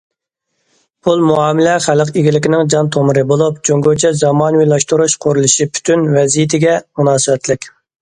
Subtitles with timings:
[1.07, 7.75] پۇل مۇئامىلە خەلق ئىگىلىكىنىڭ جان تومۇرى بولۇپ، جۇڭگوچە زامانىۋىلاشتۇرۇش قۇرۇلۇشى پۈتۈن ۋەزىيىتىگە مۇناسىۋەتلىك.